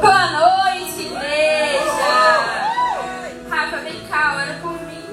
[0.00, 1.84] Boa noite, igreja!
[3.48, 5.04] Rafa, vem cá, ora por mim.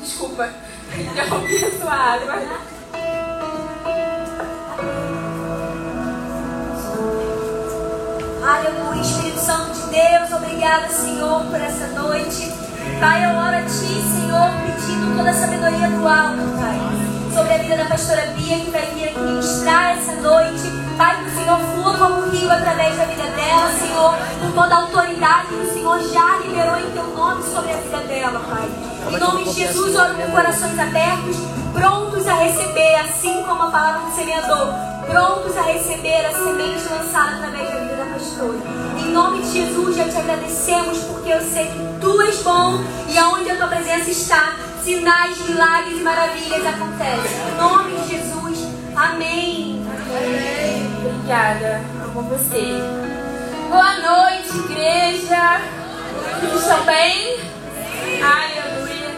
[0.00, 0.48] Desculpa,
[0.92, 2.34] interrompi a sua água.
[8.44, 12.52] Aleluia, Espírito Santo de Deus, obrigada, Senhor, por essa noite.
[12.98, 17.58] Pai, eu oro a Ti, Senhor, pedindo toda a sabedoria do alto, Pai, sobre a
[17.58, 20.87] vida da pastora Bia, que vai vir aqui ministrar essa noite.
[21.48, 25.72] Senhor flua como rio através da vida dela, Senhor, com toda a autoridade que o
[25.72, 28.68] Senhor já liberou em Teu nome sobre a vida dela, Pai.
[29.10, 31.36] Em nome de Jesus, oro com corações abertos,
[31.72, 34.74] prontos a receber, assim como a palavra do semeador,
[35.06, 38.58] prontos a receber a semente lançada através da vida da pastora.
[38.98, 42.78] Em nome de Jesus, já te agradecemos, porque eu sei que Tu és bom
[43.08, 44.52] e aonde a Tua presença está,
[44.84, 47.40] sinais, milagres e maravilhas acontecem.
[47.52, 49.82] Em nome de Jesus, amém.
[49.88, 50.57] Amém.
[51.00, 52.82] Obrigada, amo você.
[53.68, 55.60] Boa noite, igreja.
[56.40, 57.38] Vocês estão bem?
[58.20, 59.10] Aleluia.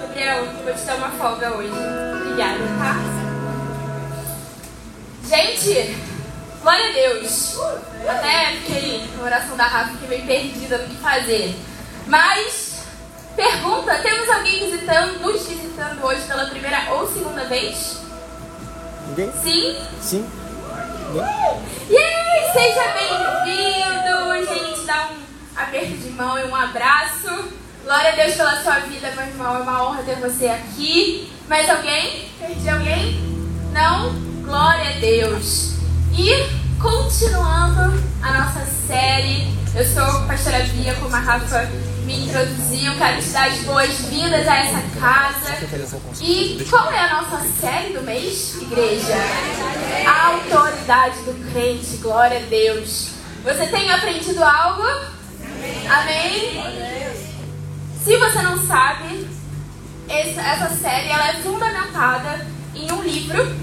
[0.00, 1.70] Gabriel, vou te dar uma folga hoje.
[1.70, 2.96] Obrigada, tá?
[5.28, 5.96] Gente,
[6.60, 7.56] glória a Deus.
[8.08, 11.54] Até fiquei na oração da Rafa, fiquei meio perdida no que fazer.
[12.08, 12.80] Mas,
[13.36, 18.00] pergunta: temos alguém visitando, nos visitando hoje pela primeira ou segunda vez?
[19.06, 19.32] Ninguém?
[19.40, 19.78] Sim?
[20.00, 20.47] Sim.
[21.10, 22.52] Yay!
[22.52, 24.46] Seja bem-vindo!
[24.46, 25.16] Gente, dá um
[25.56, 27.48] aperto de mão e um abraço.
[27.82, 29.56] Glória a Deus pela sua vida, meu irmão.
[29.56, 31.32] É uma honra ter você aqui.
[31.48, 32.28] Mais alguém?
[32.38, 33.20] Perdi alguém?
[33.72, 34.12] Não?
[34.44, 35.76] Glória a Deus.
[36.12, 36.28] E
[36.78, 41.70] continuando a nossa série, eu sou pastora Bia, como a Rafa
[42.08, 42.96] me introduziu.
[42.96, 45.58] Quero te dar as boas-vindas a essa casa.
[46.22, 49.14] E qual é a nossa série do mês, igreja?
[50.06, 53.10] A autoridade do crente, glória a Deus.
[53.44, 54.82] Você tem aprendido algo?
[55.90, 56.62] Amém?
[58.02, 59.28] Se você não sabe,
[60.08, 63.54] essa, série ela é fundamentada em um livro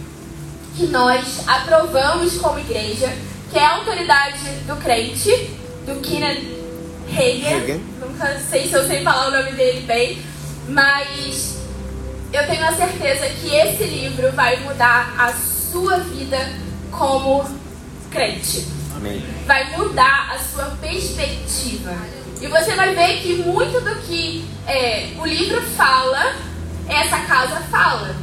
[0.76, 3.12] que nós aprovamos como igreja,
[3.52, 5.32] que é a autoridade do crente,
[5.88, 6.65] do Kenneth
[7.10, 7.82] Hagen.
[8.00, 10.22] Nunca sei se eu sei falar o nome dele bem,
[10.68, 11.58] mas
[12.34, 16.38] eu tenho a certeza que esse livro vai mudar a sua vida
[16.92, 17.46] como
[18.12, 18.66] crente.
[18.96, 19.24] Amém.
[19.46, 21.96] Vai mudar a sua perspectiva.
[22.42, 26.36] E você vai ver que muito do que é, o livro fala,
[26.88, 28.16] essa casa fala.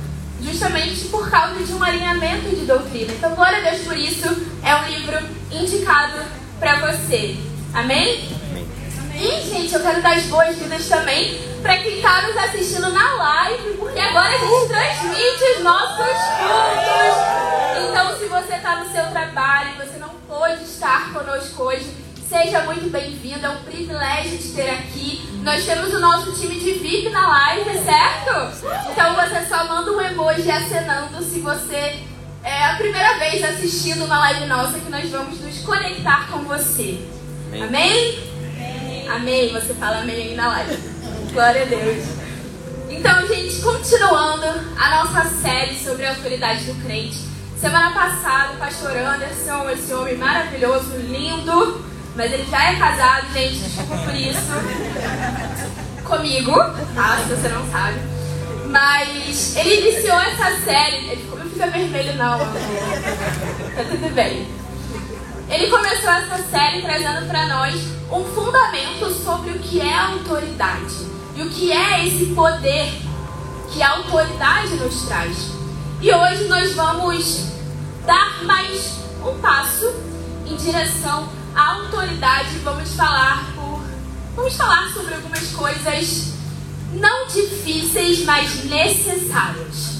[0.43, 3.13] Justamente por causa de um alinhamento de doutrina.
[3.13, 4.27] Então, glória a Deus por isso.
[4.65, 5.19] É um livro
[5.53, 6.21] indicado
[6.59, 7.37] para você.
[7.73, 8.29] Amém?
[9.23, 13.75] E, gente, eu quero dar as boas-vindas também para quem está nos assistindo na live,
[13.75, 17.89] porque agora a gente transmite os nossos cultos.
[17.89, 21.87] Então, se você está no seu trabalho e você não pôde estar conosco hoje,
[22.29, 23.47] seja muito bem-vindo.
[23.47, 25.23] É um privilégio te ter aqui.
[25.45, 28.91] Nós temos o nosso time de VIP na live, certo?
[28.91, 32.01] Então, você só manda um emoji acenando se você
[32.43, 36.99] é a primeira vez assistindo uma live nossa que nós vamos nos conectar com você.
[37.53, 37.63] Amém.
[37.63, 38.32] Amém?
[39.13, 39.53] Amém.
[39.53, 40.79] Você fala amém aí na live.
[41.35, 42.05] Glória a Deus.
[42.89, 44.47] Então, gente, continuando
[44.79, 47.19] a nossa série sobre a autoridade do crente.
[47.61, 51.85] Semana passada, o pastor Anderson, esse homem maravilhoso, lindo,
[52.17, 54.51] mas ele já é casado, gente, desculpa por isso.
[56.05, 56.53] Comigo,
[56.95, 57.19] tá?
[57.19, 58.01] Se você não sabe.
[58.67, 60.97] Mas ele iniciou essa série.
[61.09, 62.39] Ele ficou, não fica vermelho, não.
[62.39, 64.62] Tá tudo bem.
[65.53, 67.75] Ele começou essa série trazendo para nós
[68.11, 70.95] um fundamento sobre o que é autoridade
[71.37, 72.91] e o que é esse poder
[73.71, 75.51] que a autoridade nos traz.
[76.01, 77.49] E hoje nós vamos
[78.07, 79.93] dar mais um passo
[80.47, 82.57] em direção à autoridade.
[82.65, 83.83] Vamos falar por,
[84.35, 86.33] vamos falar sobre algumas coisas
[86.95, 89.99] não difíceis, mas necessárias.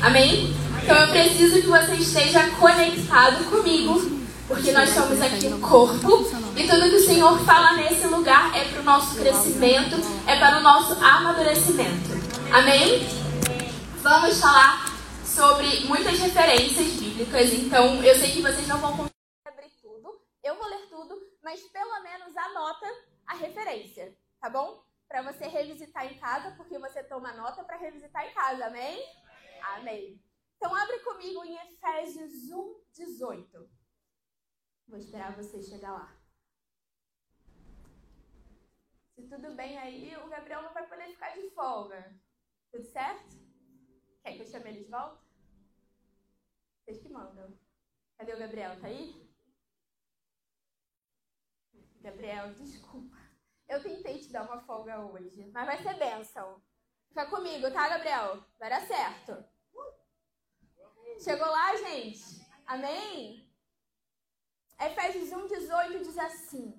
[0.00, 0.56] Amém?
[0.82, 4.15] Então eu preciso que você esteja conectado comigo
[4.46, 6.22] porque nós somos aqui no corpo
[6.56, 9.96] e tudo que o Senhor fala nesse lugar é para o nosso crescimento,
[10.26, 12.10] é para o nosso amadurecimento.
[12.52, 13.00] Amém?
[14.02, 14.86] Vamos falar
[15.24, 19.14] sobre muitas referências bíblicas, então eu sei que vocês não vão conseguir
[19.44, 22.86] abrir tudo, eu vou ler tudo, mas pelo menos anota
[23.26, 24.80] a referência, tá bom?
[25.08, 29.04] Para você revisitar em casa, porque você toma nota para revisitar em casa, amém?
[29.76, 30.20] Amém.
[30.56, 33.75] Então abre comigo em Efésios 1, 18.
[34.88, 36.16] Vou esperar você chegar lá.
[39.14, 42.14] Se tudo bem aí, o Gabriel não vai poder ficar de folga.
[42.70, 43.36] Tudo certo?
[44.22, 45.24] Quer que eu chame ele de volta?
[46.84, 47.58] Vocês que mandam.
[48.16, 48.80] Cadê o Gabriel?
[48.80, 49.26] Tá aí?
[52.00, 53.16] Gabriel, desculpa.
[53.68, 56.62] Eu tentei te dar uma folga hoje, mas vai ser bênção.
[57.08, 58.44] Fica comigo, tá, Gabriel?
[58.58, 59.44] Vai dar certo.
[61.18, 62.46] Chegou lá, gente?
[62.66, 63.45] Amém?
[64.78, 66.74] Efésios 1, 18 diz assim: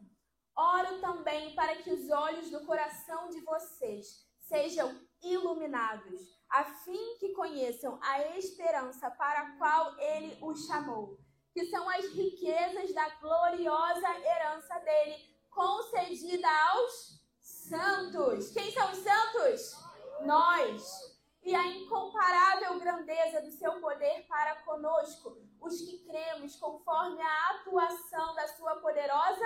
[0.55, 7.33] Oro também para que os olhos do coração de vocês sejam iluminados, a fim que
[7.33, 11.17] conheçam a esperança para a qual ele os chamou,
[11.53, 18.51] que são as riquezas da gloriosa herança dele, concedida aos santos.
[18.51, 19.75] Quem são os santos?
[20.21, 21.16] Nós.
[21.47, 28.35] E a incomparável grandeza do seu poder para conosco, os que cremos, conforme a atuação
[28.35, 29.45] da sua poderosa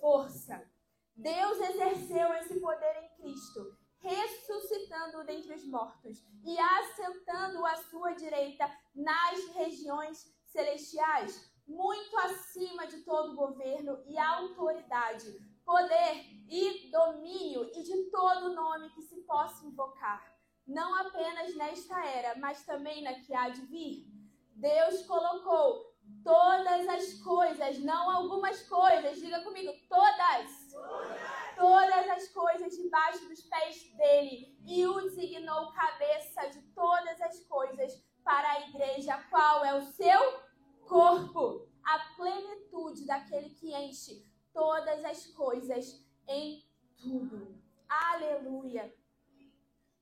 [0.00, 0.68] força.
[1.14, 8.68] Deus exerceu esse poder em Cristo ressuscitando-o dentre os mortos e assentando-o à sua direita
[8.92, 18.10] nas regiões celestiais, muito acima de todo governo e autoridade, poder e domínio e de
[18.10, 20.39] todo nome que se possa invocar,
[20.70, 24.06] não apenas nesta era, mas também na que há de vir.
[24.54, 25.94] Deus colocou
[26.24, 30.72] todas as coisas, não algumas coisas, diga comigo, todas.
[30.72, 37.40] todas todas as coisas debaixo dos pés dele e o designou cabeça de todas as
[37.40, 40.40] coisas para a igreja, qual é o seu
[40.88, 44.24] corpo, a plenitude daquele que enche
[44.54, 46.64] todas as coisas em
[46.96, 47.60] tudo.
[47.86, 48.94] Aleluia.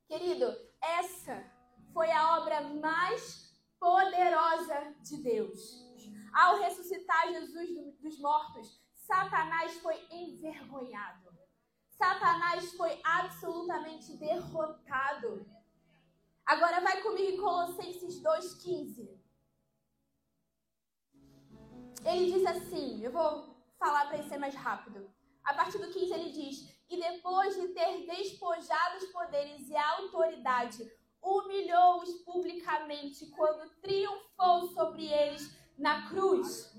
[0.09, 0.47] Querido,
[0.81, 1.45] essa
[1.93, 5.87] foi a obra mais poderosa de Deus.
[6.33, 7.69] Ao ressuscitar Jesus
[8.01, 11.29] dos mortos, Satanás foi envergonhado.
[11.91, 15.47] Satanás foi absolutamente derrotado.
[16.47, 19.19] Agora vai comigo em Colossenses 2,15.
[22.07, 25.13] Ele diz assim: eu vou falar para ser mais rápido.
[25.45, 29.91] A partir do 15 ele diz: E depois de ter despojado os poderes e a
[29.99, 30.91] autoridade,
[31.23, 36.73] humilhou-os publicamente quando triunfou sobre eles na cruz.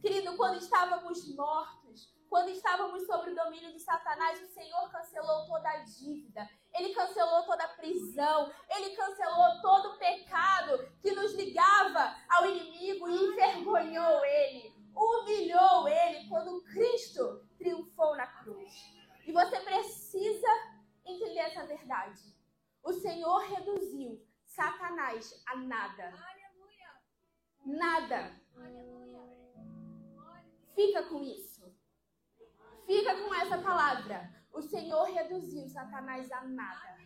[0.00, 5.68] Querido, quando estávamos mortos, quando estávamos sob o domínio de Satanás, o Senhor cancelou toda
[5.68, 12.14] a dívida, Ele cancelou toda a prisão, Ele cancelou todo o pecado que nos ligava
[12.28, 18.95] ao inimigo e envergonhou Ele, humilhou Ele quando Cristo triunfou na cruz.
[19.26, 20.48] E você precisa
[21.04, 22.22] entender essa verdade.
[22.82, 26.14] O Senhor reduziu Satanás a nada.
[27.64, 28.40] Nada.
[30.76, 31.74] Fica com isso.
[32.86, 34.32] Fica com essa palavra.
[34.52, 36.96] O Senhor reduziu Satanás a nada.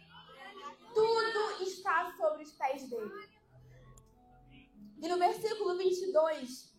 [0.93, 3.31] Tudo está sobre os pés dele.
[5.03, 6.79] E no versículo 22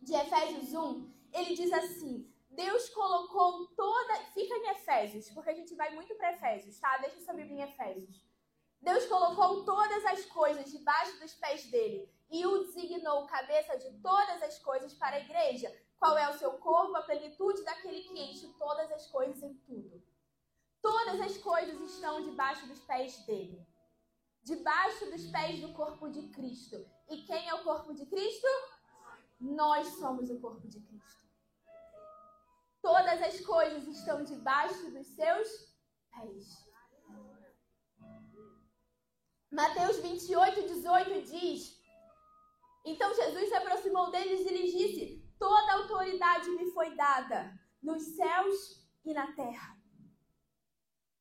[0.00, 4.14] de Efésios 1, ele diz assim: Deus colocou toda.
[4.34, 6.98] Fica em Efésios, porque a gente vai muito para Efésios, tá?
[6.98, 8.20] Deixa sua Bíblia em Efésios.
[8.80, 14.42] Deus colocou todas as coisas debaixo dos pés dele e o designou cabeça de todas
[14.42, 18.52] as coisas para a igreja, qual é o seu corpo, a plenitude daquele que enche
[18.58, 20.02] todas as coisas em tudo.
[20.82, 23.64] Todas as coisas estão debaixo dos pés dele.
[24.42, 26.84] Debaixo dos pés do corpo de Cristo.
[27.08, 28.48] E quem é o corpo de Cristo?
[29.40, 31.27] Nós somos o corpo de Cristo.
[32.88, 35.46] Todas as coisas estão debaixo dos seus
[36.10, 36.46] pés.
[39.50, 41.82] Mateus 28, 18 diz:
[42.86, 47.52] Então Jesus se aproximou deles e lhes disse: Toda autoridade me foi dada
[47.82, 49.76] nos céus e na terra.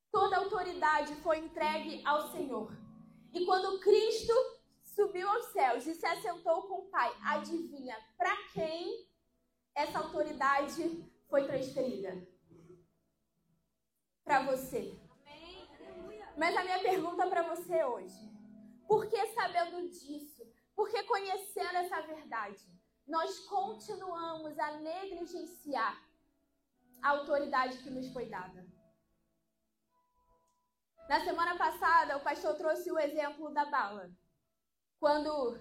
[0.10, 2.72] Toda autoridade foi entregue ao Senhor.
[3.34, 4.34] E quando Cristo
[4.86, 9.06] subiu aos céus e se assentou com o Pai, adivinha para quem
[9.76, 12.28] essa autoridade foi transferida?
[14.24, 14.98] Para você.
[16.38, 18.32] Mas a minha pergunta para você hoje:
[18.88, 20.44] por que sabendo disso?
[20.76, 22.78] Por que conhecendo essa verdade?
[23.08, 25.98] nós continuamos a negligenciar
[27.02, 28.68] a autoridade que nos foi dada.
[31.08, 34.12] Na semana passada, o pastor trouxe o exemplo da bala.
[35.00, 35.58] Quando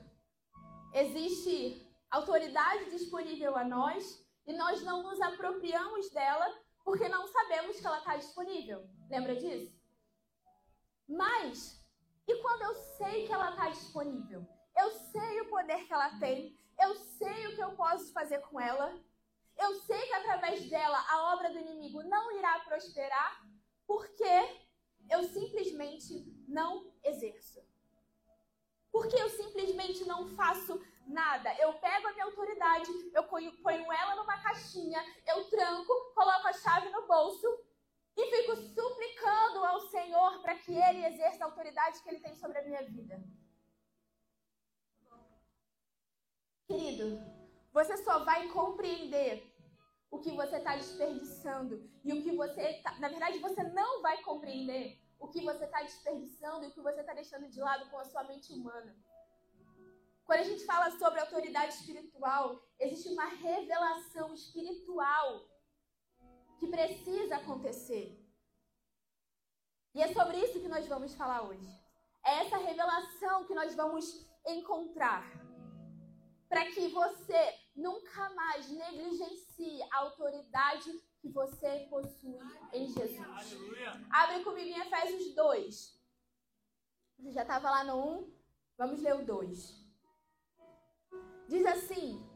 [0.93, 6.47] existe autoridade disponível a nós e nós não nos apropriamos dela
[6.85, 8.89] porque não sabemos que ela está disponível.
[9.11, 9.75] Lembra disso?
[11.09, 11.85] Mas,
[12.27, 14.47] e quando eu sei que ela está disponível?
[14.77, 18.61] Eu sei o poder que ela tem, eu sei o que eu posso fazer com
[18.61, 18.95] ela.
[19.59, 23.43] Eu sei que através dela a obra do inimigo não irá prosperar,
[23.87, 24.25] porque
[25.11, 27.65] eu simplesmente não exerço.
[28.93, 31.55] Porque eu simplesmente não faço nada.
[31.59, 36.89] Eu pego a minha autoridade, eu ponho, ela numa caixinha, eu tranco, coloco a chave
[36.91, 37.47] no bolso
[38.17, 42.59] e fico suplicando ao Senhor para que Ele exerça a autoridade que Ele tem sobre
[42.59, 43.23] a minha vida.
[46.67, 47.21] Querido,
[47.73, 49.55] você só vai compreender
[50.11, 52.81] o que você está desperdiçando e o que você.
[52.83, 56.81] Tá, na verdade, você não vai compreender o que você está desperdiçando e o que
[56.81, 58.97] você está deixando de lado com a sua mente humana.
[60.27, 65.49] Quando a gente fala sobre autoridade espiritual, existe uma revelação espiritual
[66.59, 68.21] que precisa acontecer.
[69.95, 71.69] E é sobre isso que nós vamos falar hoje.
[72.25, 75.25] É essa revelação que nós vamos encontrar.
[76.49, 80.91] Para que você nunca mais negligencie a autoridade
[81.21, 82.39] que você possui
[82.73, 83.57] em Jesus.
[84.11, 86.03] Abre comigo em Efésios 2.
[87.19, 88.35] Você já estava lá no 1,
[88.77, 89.86] vamos ler o 2.
[91.49, 92.29] Diz assim: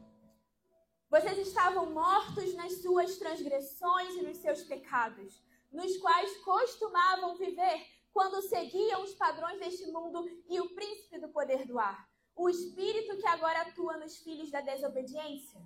[1.09, 8.41] Vocês estavam mortos nas suas transgressões e nos seus pecados, nos quais costumavam viver quando
[8.41, 13.27] seguiam os padrões deste mundo e o príncipe do poder do ar, o espírito que
[13.27, 15.61] agora atua nos filhos da desobediência.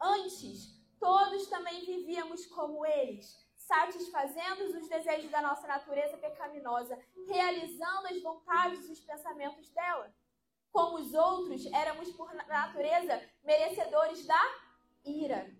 [0.00, 8.22] Antes, todos também vivíamos como eles, satisfazendo os desejos da nossa natureza pecaminosa, realizando as
[8.22, 10.14] vontades e os pensamentos dela.
[10.72, 14.40] Como os outros, éramos por natureza merecedores da
[15.04, 15.50] ira.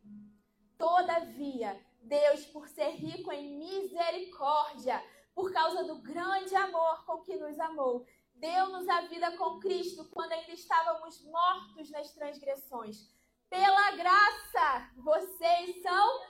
[0.76, 5.02] Todavia, Deus, por ser rico em misericórdia,
[5.34, 10.32] por causa do grande amor com que nos amou, deu-nos a vida com Cristo quando
[10.32, 13.08] ainda estávamos mortos nas transgressões.
[13.48, 16.20] Pela graça, vocês são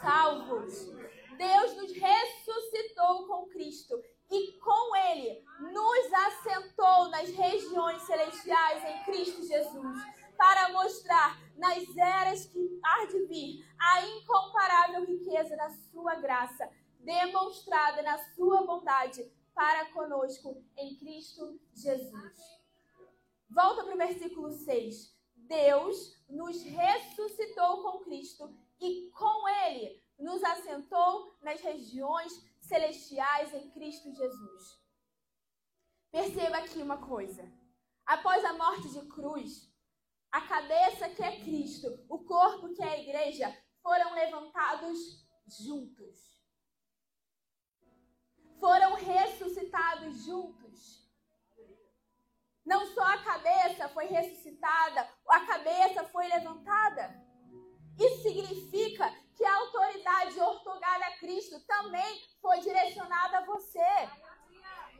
[0.00, 0.86] salvos.
[1.36, 3.94] Deus nos ressuscitou com Cristo
[4.30, 9.98] e com ele nos assentou nas regiões celestiais em Cristo Jesus,
[10.36, 16.70] para mostrar nas eras que há de vir a incomparável riqueza da sua graça,
[17.00, 22.58] demonstrada na sua bondade para conosco em Cristo Jesus.
[23.50, 25.16] Volta para o versículo 6.
[25.34, 32.32] Deus nos ressuscitou com Cristo e com ele nos assentou nas regiões
[32.68, 34.78] celestiais em Cristo Jesus.
[36.10, 37.50] Perceba aqui uma coisa.
[38.06, 39.68] Após a morte de cruz,
[40.30, 44.98] a cabeça que é Cristo, o corpo que é a igreja, foram levantados
[45.46, 46.38] juntos.
[48.60, 51.08] Foram ressuscitados juntos.
[52.64, 57.26] Não só a cabeça foi ressuscitada, a cabeça foi levantada.
[57.98, 64.08] Isso significa que a autoridade ortogada a Cristo também foi direcionada a você.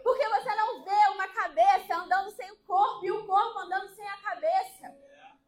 [0.01, 4.09] Porque você não vê uma cabeça andando sem o corpo e o corpo andando sem
[4.09, 4.97] a cabeça.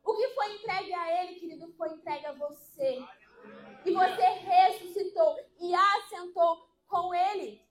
[0.04, 2.99] O que foi entregue a ele, querido, foi entregue a você.
[3.87, 7.64] E você ressuscitou e assentou com ele.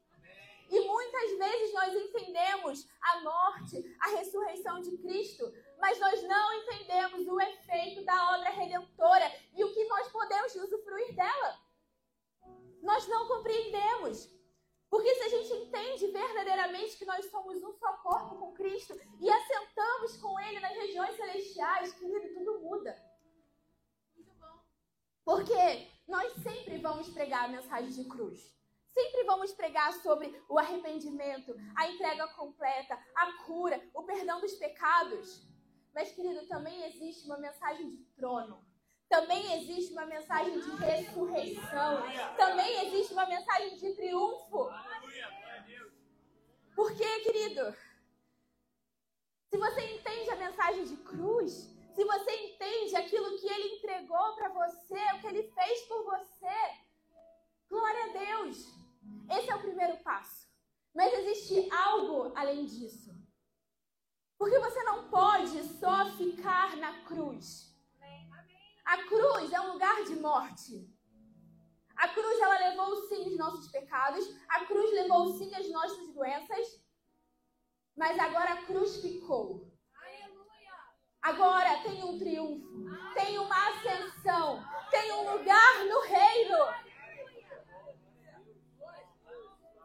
[0.69, 7.27] E muitas vezes nós entendemos a morte, a ressurreição de Cristo, mas nós não entendemos
[7.27, 11.59] o efeito da obra redentora e o que nós podemos usufruir dela.
[12.81, 14.29] Nós não compreendemos.
[14.89, 19.29] Porque se a gente entende verdadeiramente que nós somos um só corpo com Cristo e
[19.29, 22.97] assentamos com Ele nas regiões celestiais, querido, tudo muda.
[25.23, 28.51] Porque nós sempre vamos pregar a mensagem de cruz.
[28.91, 35.47] Sempre vamos pregar sobre o arrependimento, a entrega completa, a cura, o perdão dos pecados.
[35.93, 38.63] Mas, querido, também existe uma mensagem de trono.
[39.09, 42.03] Também existe uma mensagem de ressurreição.
[42.37, 44.69] Também existe uma mensagem de triunfo.
[46.75, 47.75] Porque, querido,
[49.49, 54.49] se você entende a mensagem de cruz, se você entende aquilo que ele entregou para
[54.49, 56.57] você, o que ele fez por você,
[57.67, 58.57] glória a Deus.
[59.29, 60.47] Esse é o primeiro passo.
[60.93, 63.18] Mas existe algo além disso.
[64.39, 67.77] Porque você não pode só ficar na cruz.
[68.85, 70.89] A cruz é um lugar de morte.
[71.97, 76.81] A cruz ela levou sim os nossos pecados, a cruz levou sim as nossas doenças,
[77.97, 79.69] mas agora a cruz ficou.
[81.21, 82.65] Agora tem um triunfo,
[83.13, 86.57] tem uma ascensão, tem um lugar no reino.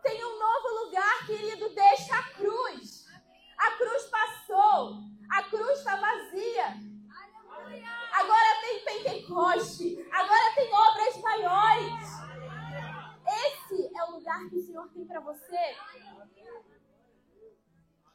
[0.01, 2.84] Tem um novo lugar, querido, deixa a cruz.
[5.31, 5.69] A cruz.
[5.69, 6.67] A está vazia.
[8.13, 10.09] Agora tem Pentecoste.
[10.13, 12.09] Agora tem obras maiores.
[13.47, 15.77] Esse é o lugar que o Senhor tem para você.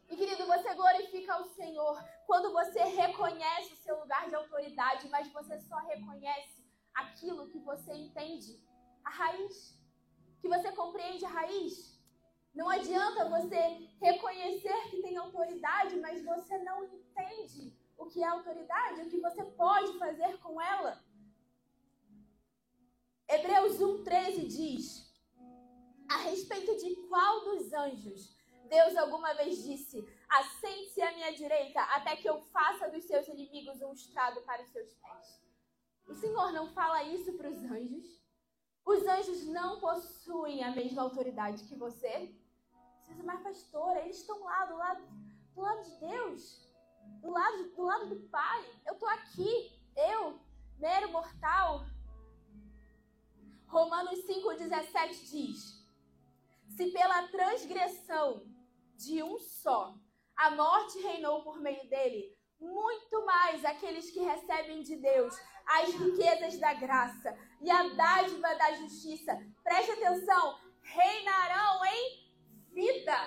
[0.09, 5.31] E querido, você glorifica o Senhor quando você reconhece o seu lugar de autoridade, mas
[5.31, 8.59] você só reconhece aquilo que você entende
[9.19, 9.77] raiz?
[10.41, 11.98] Que você compreende a raiz?
[12.59, 13.61] Não adianta você
[14.01, 19.45] reconhecer que tem autoridade, mas você não entende o que é autoridade, o que você
[19.63, 21.01] pode fazer com ela.
[23.29, 25.09] Hebreus 1,13 diz:
[26.09, 28.35] A respeito de qual dos anjos
[28.67, 33.81] Deus alguma vez disse: Assente-se à minha direita, até que eu faça dos seus inimigos
[33.81, 35.41] um estrado para os seus pés.
[36.05, 38.19] O Senhor não fala isso para os anjos?
[38.85, 42.35] Os anjos não possuem a mesma autoridade que você?
[43.17, 45.03] É mais pastora, eles estão lá, do lado,
[45.55, 46.73] do lado de Deus,
[47.21, 48.65] do lado, do lado do Pai.
[48.85, 50.39] Eu estou aqui, eu,
[50.77, 51.85] mero mortal.
[53.67, 55.85] Romanos 5,17 diz:
[56.75, 58.43] Se pela transgressão
[58.95, 59.95] de um só
[60.35, 66.57] a morte reinou por meio dele, muito mais aqueles que recebem de Deus as riquezas
[66.57, 69.37] da graça e a dádiva da justiça.
[69.63, 72.28] Preste atenção, reinarão em
[72.73, 73.17] vida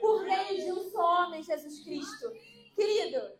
[0.00, 2.32] por meio de um só homem, Jesus Cristo.
[2.74, 3.38] Querido,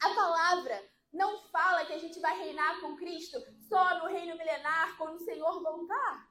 [0.00, 4.96] a palavra não fala que a gente vai reinar com Cristo só no reino milenar,
[4.96, 6.28] quando o Senhor voltar.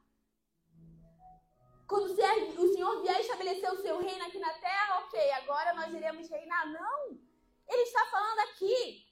[1.88, 6.30] Quando o Senhor vier estabelecer o seu reino aqui na terra, ok, agora nós iremos
[6.30, 6.68] reinar.
[6.72, 7.20] Não!
[7.68, 9.06] Ele está falando aqui.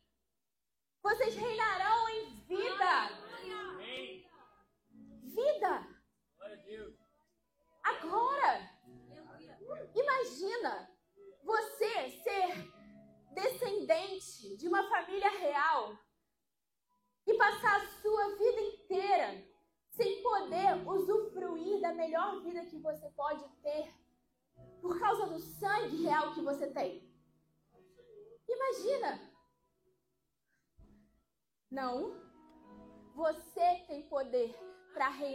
[1.02, 2.64] Vocês reinarão em vida.
[2.64, 3.33] Vida.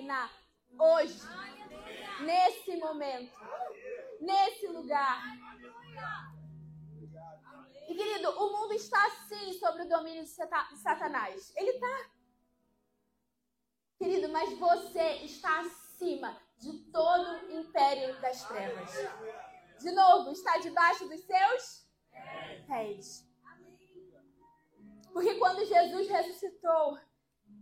[0.09, 0.33] Reinar
[0.79, 1.21] hoje,
[2.25, 3.37] nesse momento,
[4.19, 5.23] nesse lugar.
[7.87, 11.53] E querido, o mundo está assim sobre o domínio de Satanás.
[11.57, 12.11] Ele está.
[13.99, 18.91] Querido, mas você está acima de todo o império das trevas.
[19.79, 21.87] De novo, está debaixo dos seus
[22.67, 23.29] pés.
[25.13, 26.99] Porque quando Jesus ressuscitou,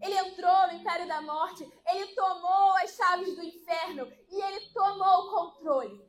[0.01, 5.27] ele entrou no império da morte, ele tomou as chaves do inferno e ele tomou
[5.27, 6.07] o controle.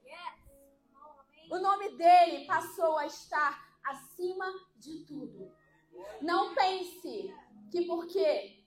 [1.50, 4.46] O nome dele passou a estar acima
[4.76, 5.56] de tudo.
[6.22, 7.34] Não pense
[7.72, 8.66] que porque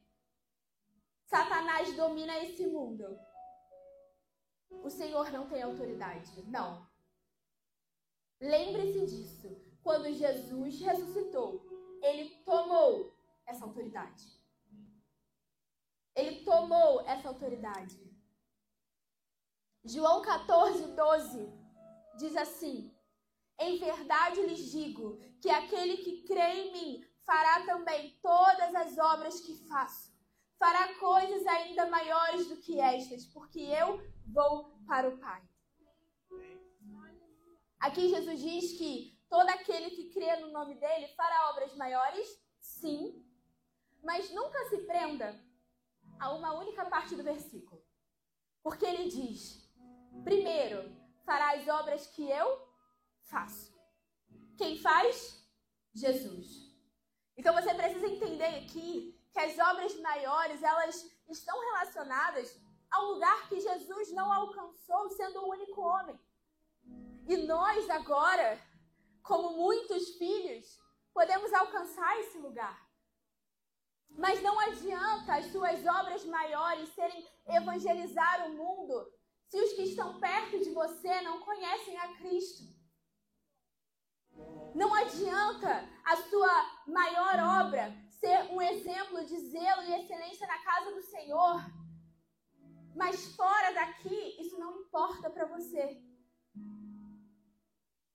[1.26, 3.18] Satanás domina esse mundo.
[4.70, 6.42] O Senhor não tem autoridade.
[6.48, 6.88] Não.
[8.40, 9.60] Lembre-se disso.
[9.82, 11.66] Quando Jesus ressuscitou,
[12.02, 13.14] ele tomou
[13.46, 14.39] essa autoridade.
[16.14, 17.98] Ele tomou essa autoridade.
[19.84, 21.52] João 14, 12
[22.18, 22.94] diz assim:
[23.58, 29.40] Em verdade lhes digo que aquele que crê em mim fará também todas as obras
[29.40, 30.10] que faço
[30.60, 35.42] fará coisas ainda maiores do que estas, porque eu vou para o Pai.
[37.80, 42.28] Aqui Jesus diz que todo aquele que crê no nome dele fará obras maiores,
[42.60, 43.24] sim,
[44.02, 45.34] mas nunca se prenda
[46.20, 47.82] a uma única parte do versículo.
[48.62, 49.68] Porque ele diz:
[50.22, 52.68] primeiro, fará as obras que eu
[53.22, 53.74] faço.
[54.56, 55.40] Quem faz?
[55.94, 56.46] Jesus.
[57.36, 63.60] Então você precisa entender aqui que as obras maiores, elas estão relacionadas ao lugar que
[63.60, 66.20] Jesus não alcançou sendo o único homem.
[67.26, 68.60] E nós agora,
[69.22, 70.78] como muitos filhos,
[71.14, 72.89] podemos alcançar esse lugar.
[74.16, 79.06] Mas não adianta as suas obras maiores serem evangelizar o mundo
[79.48, 82.62] se os que estão perto de você não conhecem a Cristo.
[84.74, 90.92] Não adianta a sua maior obra ser um exemplo de zelo e excelência na casa
[90.92, 91.64] do Senhor,
[92.94, 96.00] mas fora daqui isso não importa para você.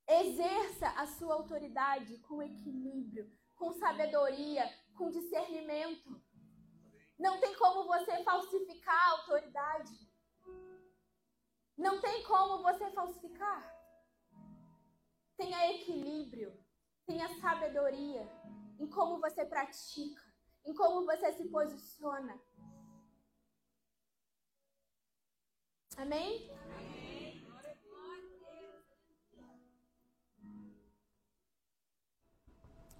[0.08, 4.64] Exerça a sua autoridade com equilíbrio, com sabedoria,
[4.96, 6.22] com discernimento.
[7.18, 9.94] Não tem como você falsificar a autoridade.
[11.78, 13.74] Não tem como você falsificar.
[15.38, 16.58] Tenha equilíbrio,
[17.06, 18.28] tenha sabedoria
[18.80, 20.24] em como você pratica,
[20.66, 22.42] em como você se posiciona.
[25.98, 26.50] Amém?
[26.52, 26.96] Amém.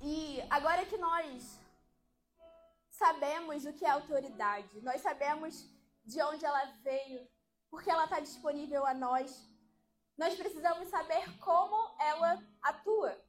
[0.08, 1.60] E agora que nós
[2.96, 5.54] sabemos o que é autoridade, nós sabemos
[6.04, 7.28] de onde ela veio,
[7.70, 9.50] porque ela está disponível a nós.
[10.18, 13.22] Nós precisamos saber como ela atua,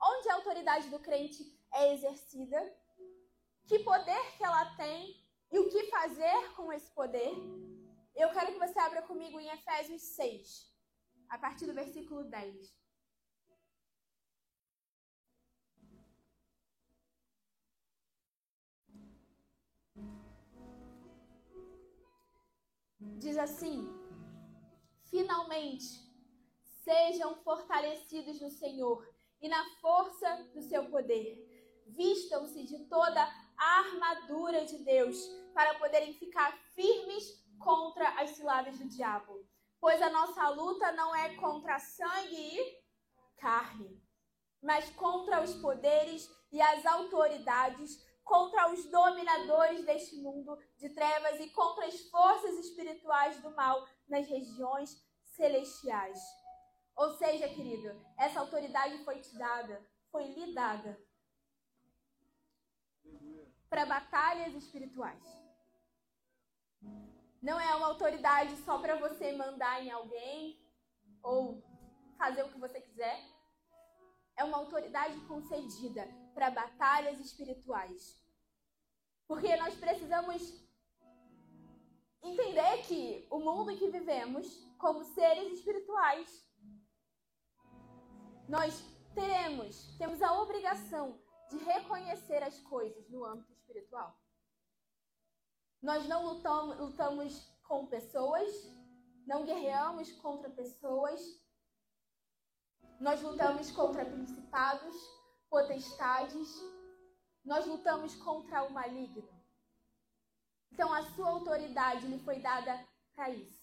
[0.00, 2.60] onde a autoridade do crente é exercida,
[3.66, 7.32] que poder que ela tem e o que fazer com esse poder.
[8.14, 10.72] Eu quero que você abra comigo em Efésios 6,
[11.28, 12.83] a partir do versículo 10.
[23.18, 23.88] Diz assim:
[25.10, 26.04] Finalmente,
[26.82, 29.08] sejam fortalecidos no Senhor
[29.40, 31.38] e na força do seu poder.
[31.86, 33.22] Vistam-se de toda
[33.56, 35.16] a armadura de Deus
[35.52, 39.46] para poderem ficar firmes contra as ciladas do diabo.
[39.80, 42.84] Pois a nossa luta não é contra sangue e
[43.38, 44.02] carne,
[44.62, 51.50] mas contra os poderes e as autoridades, contra os dominadores deste mundo de trevas e
[51.50, 54.90] contra as forças espirituais do mal nas regiões
[55.22, 56.18] celestiais.
[56.96, 60.98] Ou seja, querido, essa autoridade foi te dada, foi lhe dada
[63.68, 65.22] para batalhas espirituais.
[67.42, 70.64] Não é uma autoridade só para você mandar em alguém
[71.22, 71.62] ou
[72.16, 73.20] fazer o que você quiser.
[74.36, 78.20] É uma autoridade concedida para batalhas espirituais.
[79.26, 80.64] Porque nós precisamos
[82.22, 84.46] entender que o mundo em que vivemos,
[84.78, 86.44] como seres espirituais,
[88.48, 88.82] nós
[89.14, 91.18] teremos, temos a obrigação
[91.50, 94.18] de reconhecer as coisas no âmbito espiritual.
[95.80, 98.50] Nós não lutamos, lutamos com pessoas,
[99.26, 101.20] não guerreamos contra pessoas,
[103.00, 104.94] nós lutamos contra principados,
[105.54, 106.48] potestades,
[107.44, 109.22] nós lutamos contra o maligno.
[110.72, 113.62] Então a sua autoridade lhe foi dada para isso.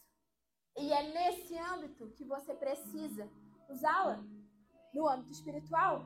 [0.77, 3.30] E é nesse âmbito que você precisa
[3.67, 4.23] usá-la
[4.93, 6.06] no âmbito espiritual.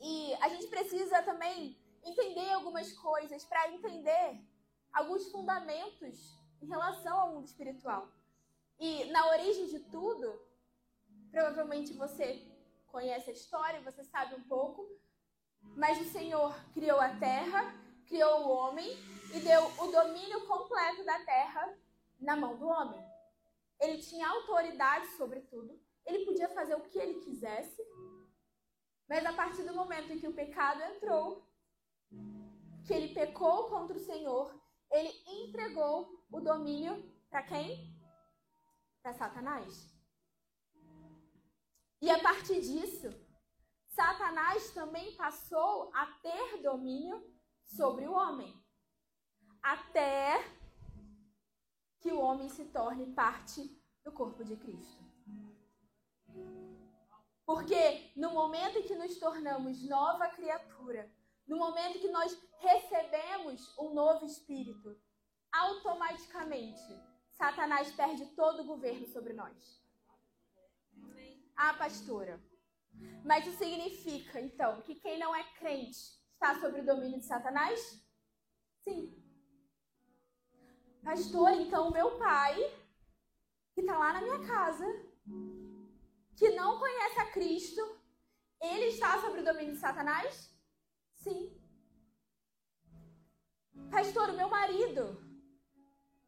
[0.00, 4.44] E a gente precisa também entender algumas coisas para entender
[4.92, 8.08] alguns fundamentos em relação ao mundo espiritual.
[8.80, 10.26] E na origem de tudo,
[11.30, 12.52] provavelmente você
[12.94, 14.88] conhece a história, você sabe um pouco,
[15.74, 17.74] mas o Senhor criou a terra,
[18.06, 18.88] criou o homem
[19.34, 21.76] e deu o domínio completo da terra
[22.20, 23.04] na mão do homem.
[23.80, 25.76] Ele tinha autoridade sobre tudo,
[26.06, 27.82] ele podia fazer o que ele quisesse,
[29.08, 31.44] mas a partir do momento em que o pecado entrou,
[32.86, 34.54] que ele pecou contra o Senhor,
[34.92, 37.92] ele entregou o domínio para quem?
[39.02, 39.93] Para Satanás.
[42.00, 43.08] E a partir disso,
[43.88, 47.22] Satanás também passou a ter domínio
[47.62, 48.52] sobre o homem,
[49.62, 50.44] até
[52.00, 53.62] que o homem se torne parte
[54.04, 55.02] do corpo de Cristo.
[57.46, 61.10] Porque no momento em que nos tornamos nova criatura,
[61.46, 64.98] no momento que nós recebemos um novo espírito,
[65.52, 66.82] automaticamente
[67.30, 69.83] Satanás perde todo o governo sobre nós.
[71.56, 72.42] Ah, pastora.
[73.24, 75.98] Mas isso significa, então, que quem não é crente
[76.32, 77.80] está sob o domínio de Satanás?
[78.80, 79.20] Sim.
[81.02, 82.54] Pastor, então meu pai,
[83.74, 84.86] que está lá na minha casa,
[86.36, 87.80] que não conhece a Cristo,
[88.60, 90.50] ele está sob o domínio de Satanás?
[91.14, 91.60] Sim.
[93.90, 95.22] Pastor, o meu marido,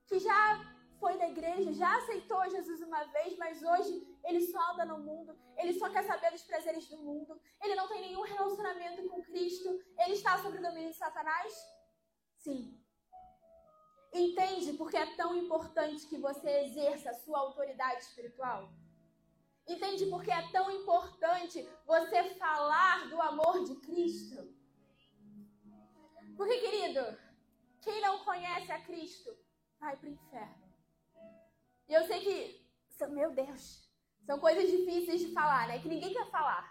[0.07, 4.85] que já foi da igreja, já aceitou Jesus uma vez, mas hoje ele só anda
[4.85, 9.09] no mundo, ele só quer saber dos prazeres do mundo, ele não tem nenhum relacionamento
[9.09, 11.53] com Cristo, ele está sob o domínio de Satanás?
[12.37, 12.81] Sim.
[14.13, 18.73] Entende porque é tão importante que você exerça a sua autoridade espiritual?
[19.67, 24.55] Entende por que é tão importante você falar do amor de Cristo?
[26.37, 27.01] Porque, querido,
[27.83, 29.37] quem não conhece a Cristo
[29.79, 30.66] vai para o inferno.
[31.89, 32.37] E eu sei que,
[33.09, 33.89] meu Deus,
[34.25, 35.79] são coisas difíceis de falar, né?
[35.79, 36.65] Que ninguém quer falar.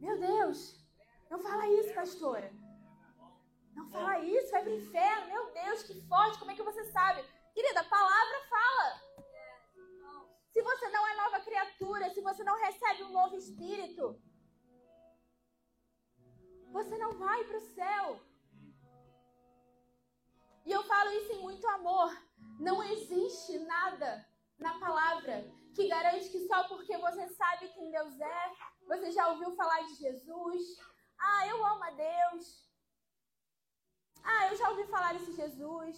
[0.00, 0.58] Meu Deus,
[1.30, 2.50] não fala isso, pastora.
[3.74, 5.26] Não fala isso, vai para o inferno.
[5.26, 7.22] Meu Deus, que forte, como é que você sabe?
[7.54, 9.06] Querida, a palavra fala.
[10.52, 14.18] Se você não é nova criatura, se você não recebe um novo espírito,
[16.72, 18.20] você não vai para o céu.
[20.64, 22.10] E eu falo isso em muito amor.
[22.58, 24.26] Não existe nada
[24.58, 28.52] na palavra que garante que só porque você sabe quem Deus é,
[28.86, 30.62] você já ouviu falar de Jesus,
[31.18, 32.66] ah, eu amo a Deus,
[34.22, 35.96] Ah, eu já ouvi falar desse Jesus.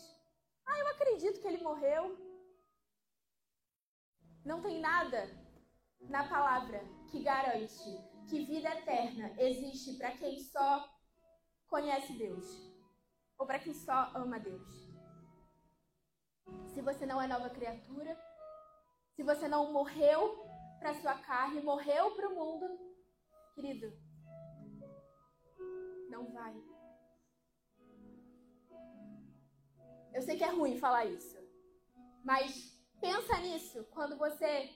[0.67, 2.17] Ah, eu acredito que ele morreu.
[4.45, 5.31] Não tem nada
[6.01, 7.91] na palavra que garante
[8.29, 10.87] que vida eterna existe para quem só
[11.69, 12.45] conhece Deus
[13.39, 14.88] ou para quem só ama Deus.
[16.73, 18.17] Se você não é nova criatura,
[19.15, 20.45] se você não morreu
[20.79, 22.67] para sua carne, morreu para o mundo,
[23.55, 23.93] querido,
[26.09, 26.55] não vai.
[30.13, 31.37] Eu sei que é ruim falar isso,
[32.25, 34.71] mas pensa nisso quando você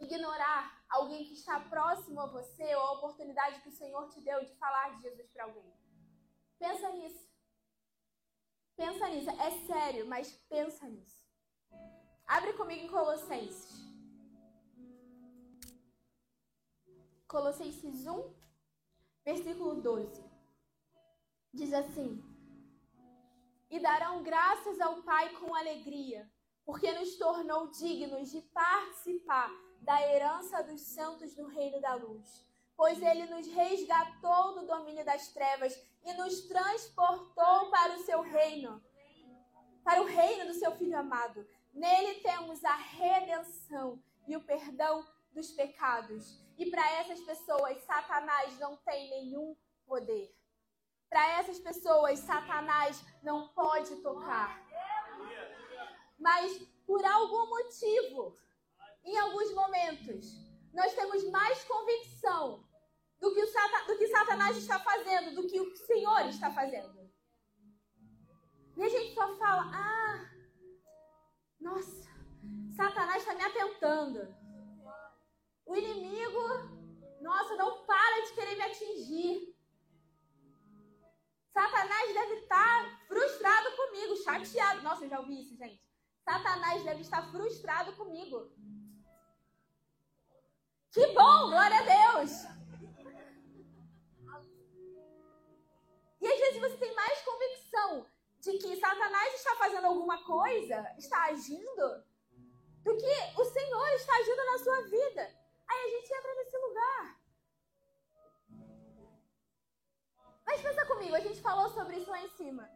[0.00, 4.44] ignorar alguém que está próximo a você ou a oportunidade que o Senhor te deu
[4.44, 5.72] de falar de Jesus para alguém.
[6.58, 7.31] Pensa nisso.
[8.76, 9.30] Pensa nisso.
[9.30, 11.22] É sério, mas pensa nisso.
[12.26, 13.82] Abre comigo em Colossenses.
[17.26, 18.34] Colossenses 1,
[19.24, 20.22] versículo 12.
[21.52, 22.22] Diz assim:
[23.70, 26.30] E darão graças ao Pai com alegria,
[26.64, 32.46] porque nos tornou dignos de participar da herança dos santos no reino da luz.
[32.76, 38.82] Pois ele nos resgatou do domínio das trevas e nos transportou para o seu reino,
[39.84, 41.46] para o reino do seu Filho amado.
[41.72, 46.40] Nele temos a redenção e o perdão dos pecados.
[46.58, 49.56] E para essas pessoas, Satanás não tem nenhum
[49.86, 50.34] poder.
[51.08, 54.62] Para essas pessoas, Satanás não pode tocar.
[56.18, 58.36] Mas por algum motivo,
[59.04, 62.64] em alguns momentos, nós temos mais convicção
[63.20, 67.10] do que, o do que Satanás está fazendo, do que o Senhor está fazendo.
[68.76, 70.30] E a gente só fala, ah,
[71.60, 72.10] nossa,
[72.74, 74.34] Satanás está me atentando.
[75.66, 76.40] O inimigo,
[77.20, 79.56] nossa, não para de querer me atingir.
[81.52, 84.82] Satanás deve estar frustrado comigo, chateado.
[84.82, 85.80] Nossa, eu já ouvi isso, gente.
[86.24, 88.50] Satanás deve estar frustrado comigo.
[90.92, 92.32] Que bom, glória a Deus!
[96.20, 98.06] E às vezes você tem mais convicção
[98.40, 102.04] de que Satanás está fazendo alguma coisa, está agindo,
[102.82, 105.22] do que o Senhor está agindo na sua vida.
[105.66, 107.22] Aí a gente entra nesse lugar.
[110.44, 112.68] Mas pensa comigo, a gente falou sobre isso lá em cima.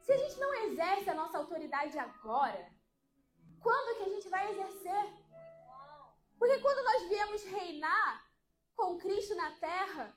[0.00, 2.72] Se a gente não exerce a nossa autoridade agora,
[3.60, 4.50] quando que a gente vai
[7.66, 8.24] reinar
[8.76, 10.16] com Cristo na terra,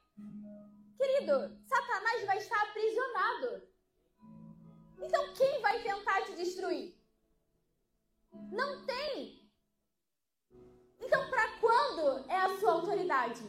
[0.98, 3.68] querido, Satanás vai estar aprisionado.
[5.02, 6.96] Então quem vai tentar te destruir?
[8.52, 9.50] Não tem.
[11.00, 13.44] Então para quando é a sua autoridade?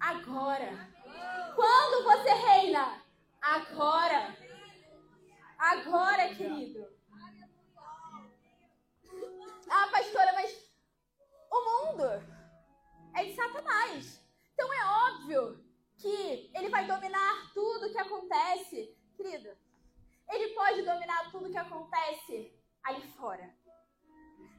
[0.00, 0.92] Agora.
[1.54, 3.02] Quando você reina?
[3.40, 4.36] Agora.
[5.56, 6.92] Agora, querido.
[9.70, 10.70] Ah, pastora, mas
[11.50, 12.33] o mundo
[13.14, 14.20] é de Satanás.
[14.52, 15.64] Então é óbvio
[15.96, 18.96] que ele vai dominar tudo que acontece.
[19.16, 19.56] Querido,
[20.30, 23.54] ele pode dominar tudo que acontece ali fora.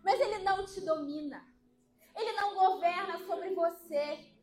[0.03, 1.45] Mas ele não te domina.
[2.15, 4.33] Ele não governa sobre você.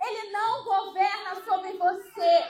[0.00, 2.44] Ele não governa sobre você.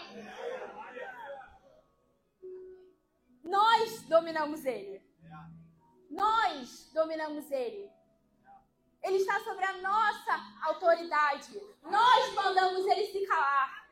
[3.42, 5.02] Nós dominamos ele.
[6.10, 7.90] Nós dominamos ele.
[9.04, 11.60] Ele está sobre a nossa autoridade.
[11.82, 13.86] Nós mandamos ele se calar.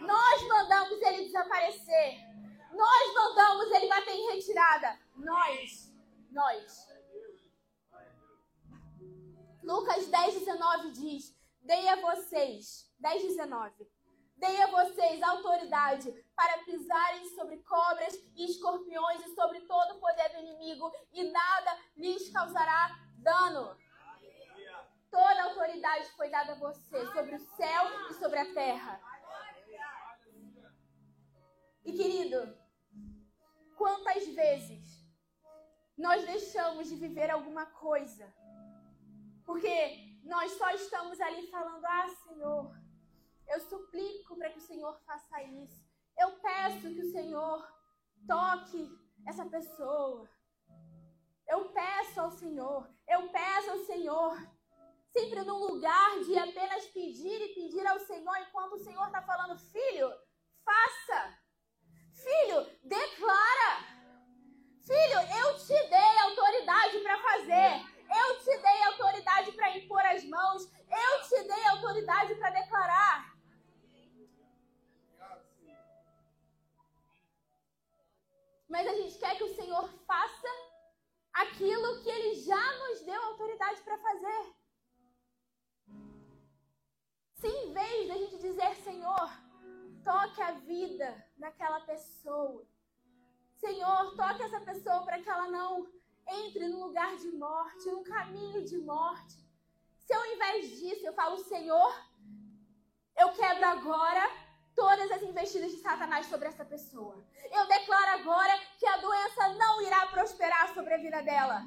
[0.00, 2.18] Nós mandamos ele desaparecer.
[2.72, 4.98] Nós mandamos ele bater em retirada.
[5.16, 5.92] Nós.
[6.30, 6.88] Nós.
[9.64, 12.88] Lucas 10, 19 diz: Dei a vocês.
[13.00, 13.90] 10, 19.
[14.36, 20.28] Dei a vocês autoridade para pisarem sobre cobras e escorpiões e sobre todo o poder
[20.30, 23.76] do inimigo, e nada lhes causará dano.
[25.12, 28.98] Toda autoridade foi dada a você sobre o céu e sobre a terra.
[31.84, 32.56] E querido,
[33.76, 34.82] quantas vezes
[35.96, 38.32] nós deixamos de viver alguma coisa
[39.44, 42.74] porque nós só estamos ali falando: Ah, Senhor,
[43.48, 45.84] eu suplico para que o Senhor faça isso.
[46.18, 47.58] Eu peço que o Senhor
[48.26, 48.88] toque
[49.26, 50.26] essa pessoa.
[51.46, 54.51] Eu peço ao Senhor, eu peço ao Senhor
[55.12, 59.58] sempre num lugar de apenas pedir e pedir ao Senhor, enquanto o Senhor está falando,
[59.58, 60.10] filho,
[60.64, 61.38] faça.
[62.12, 63.72] Filho, declara.
[64.86, 67.92] Filho, eu te dei autoridade para fazer.
[68.14, 70.62] Eu te dei autoridade para impor as mãos.
[70.64, 73.32] Eu te dei autoridade para declarar.
[78.72, 80.48] mas a gente quer que o Senhor faça
[81.34, 84.61] aquilo que Ele já nos deu autoridade para fazer.
[87.42, 89.28] Se em vez da gente dizer, Senhor,
[90.04, 92.64] toque a vida daquela pessoa,
[93.56, 95.90] Senhor, toque essa pessoa para que ela não
[96.28, 99.44] entre no lugar de morte, no caminho de morte.
[99.98, 101.92] Se ao invés disso eu falo, Senhor,
[103.16, 104.22] eu quebro agora
[104.72, 107.26] todas as investidas de Satanás sobre essa pessoa.
[107.50, 111.62] Eu declaro agora que a doença não irá prosperar sobre a vida dela.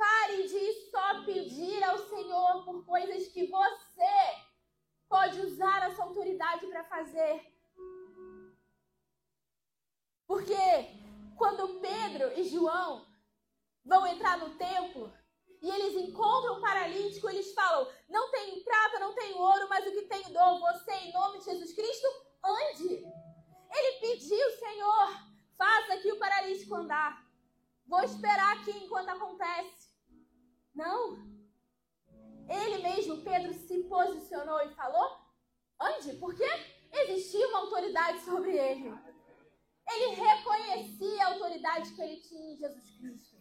[0.00, 4.14] Pare de só pedir ao Senhor por coisas que você
[5.06, 7.36] pode usar a sua autoridade para fazer.
[10.26, 10.56] Porque
[11.36, 13.06] quando Pedro e João
[13.84, 15.12] vão entrar no templo,
[15.60, 19.92] e eles encontram o paralítico, eles falam: Não tenho prata, não tenho ouro, mas o
[19.92, 22.06] que tenho dou você em nome de Jesus Cristo,
[22.42, 23.04] ande.
[23.70, 25.08] Ele pediu, Senhor,
[25.58, 27.22] faça aqui o paralítico andar.
[27.86, 29.89] Vou esperar aqui enquanto acontece.
[30.74, 31.18] Não.
[32.48, 35.18] Ele mesmo, Pedro, se posicionou e falou:
[35.80, 36.44] Ande, porque
[36.92, 38.92] existia uma autoridade sobre ele.
[39.92, 43.40] Ele reconhecia a autoridade que ele tinha em Jesus Cristo.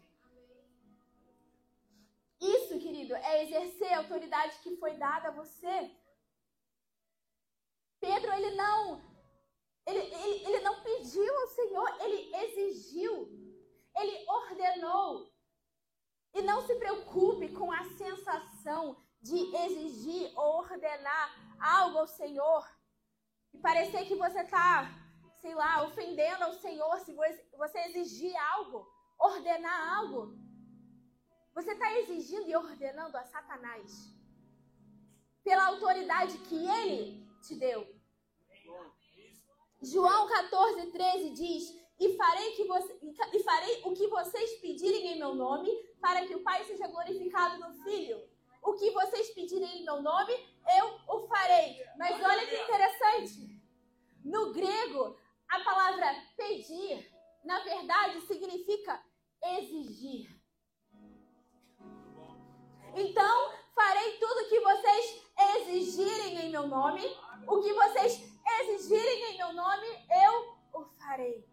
[2.40, 5.92] Isso, querido, é exercer a autoridade que foi dada a você.
[8.00, 9.02] Pedro, ele não,
[9.86, 13.28] ele, ele, ele não pediu ao Senhor, ele exigiu,
[13.98, 15.29] ele ordenou.
[16.34, 22.66] E não se preocupe com a sensação de exigir ou ordenar algo ao Senhor
[23.54, 24.90] e parecer que você está,
[25.42, 27.14] sei lá, ofendendo ao Senhor se
[27.58, 28.88] você exigir algo,
[29.20, 30.38] ordenar algo.
[31.54, 34.20] Você está exigindo e ordenando a Satanás
[35.44, 37.88] pela autoridade que ele te deu.
[39.82, 42.98] João 14, 13 diz: e farei, que você,
[43.34, 47.60] e farei o que vocês pedirem em meu nome, para que o Pai seja glorificado
[47.60, 48.24] no Filho.
[48.64, 50.34] O que vocês pedirem em meu nome,
[50.78, 51.84] eu o farei.
[51.98, 53.62] Mas olha que interessante.
[54.24, 55.18] No grego,
[55.50, 56.08] a palavra
[56.38, 57.12] pedir,
[57.44, 59.04] na verdade, significa
[59.44, 60.30] exigir.
[62.96, 65.24] Então, farei tudo o que vocês
[65.56, 67.02] exigirem em meu nome.
[67.48, 68.22] O que vocês
[68.62, 71.49] exigirem em meu nome, eu o farei.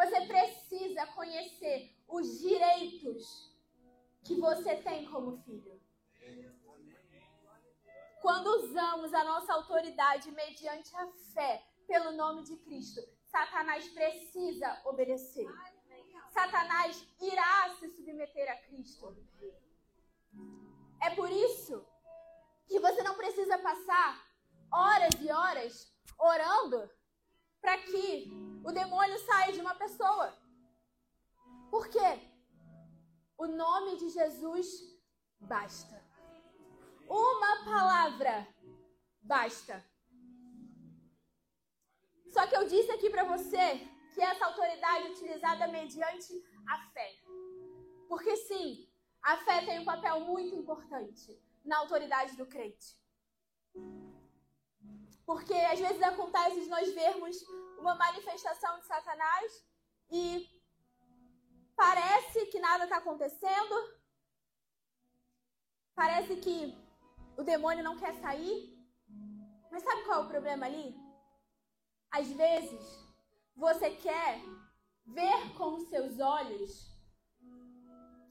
[0.00, 3.54] Você precisa conhecer os direitos
[4.24, 5.78] que você tem como filho.
[8.22, 15.46] Quando usamos a nossa autoridade mediante a fé pelo nome de Cristo, Satanás precisa obedecer.
[16.30, 19.14] Satanás irá se submeter a Cristo.
[21.02, 21.86] É por isso
[22.66, 24.26] que você não precisa passar
[24.72, 26.90] horas e horas orando
[27.60, 28.30] para que
[28.64, 30.36] o demônio saia de uma pessoa.
[31.70, 32.10] Por quê?
[33.36, 34.66] O nome de Jesus
[35.38, 36.02] basta.
[37.08, 38.46] Uma palavra
[39.22, 39.84] basta.
[42.28, 43.66] Só que eu disse aqui para você
[44.14, 46.32] que essa autoridade é utilizada mediante
[46.68, 47.10] a fé.
[48.08, 48.88] Porque sim,
[49.22, 52.98] a fé tem um papel muito importante na autoridade do crente.
[55.30, 57.40] Porque às vezes acontece de nós vermos
[57.78, 59.64] uma manifestação de Satanás
[60.10, 60.44] e
[61.76, 63.76] parece que nada está acontecendo,
[65.94, 66.76] parece que
[67.38, 68.76] o demônio não quer sair.
[69.70, 70.96] Mas sabe qual é o problema ali?
[72.10, 72.84] Às vezes,
[73.54, 74.42] você quer
[75.06, 76.72] ver com os seus olhos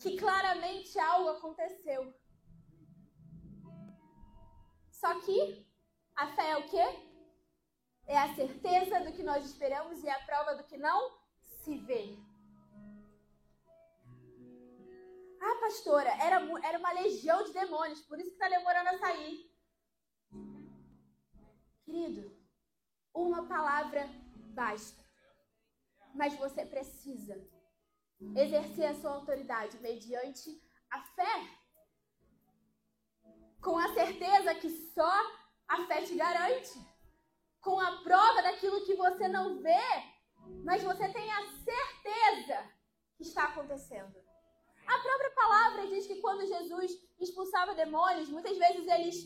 [0.01, 2.13] que claramente algo aconteceu.
[4.91, 5.68] Só que
[6.19, 6.85] a fé é o quê?
[8.07, 10.99] É a certeza do que nós esperamos e a prova do que não
[11.63, 12.17] se vê.
[15.41, 19.49] Ah, pastora, era, era uma legião de demônios, por isso que está demorando a sair.
[21.83, 22.23] Querido,
[23.13, 24.07] uma palavra
[24.53, 25.09] basta
[26.13, 27.35] mas você precisa
[28.35, 31.47] exercer a sua autoridade mediante a fé.
[33.61, 35.38] Com a certeza que só
[35.69, 36.77] a fé te garante.
[37.61, 39.87] Com a prova daquilo que você não vê,
[40.63, 42.57] mas você tem a certeza
[43.15, 44.15] que está acontecendo.
[44.87, 49.17] A própria palavra diz que quando Jesus expulsava demônios, muitas vezes eles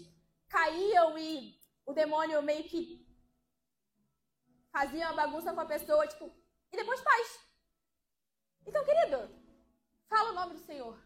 [0.50, 2.82] caíam e o demônio meio que
[4.72, 6.26] fazia uma bagunça com a pessoa, tipo,
[6.72, 7.40] e depois paz.
[8.66, 9.30] Então, querido,
[10.10, 10.98] fala o nome do Senhor.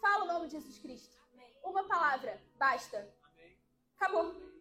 [0.00, 1.16] Fala o nome de Jesus Cristo.
[1.62, 2.98] Uma palavra, basta.
[3.96, 4.53] Acabou.